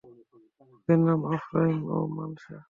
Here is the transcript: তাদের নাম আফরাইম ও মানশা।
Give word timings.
তাদের 0.57 0.99
নাম 1.07 1.19
আফরাইম 1.35 1.79
ও 1.93 1.97
মানশা। 2.15 2.55